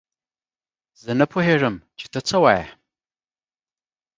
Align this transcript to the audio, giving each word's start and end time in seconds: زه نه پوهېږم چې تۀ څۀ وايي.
زه 1.03 1.11
نه 1.19 1.25
پوهېږم 1.31 1.75
چې 1.99 2.05
تۀ 2.11 2.19
څۀ 2.27 2.37
وايي. 2.43 2.65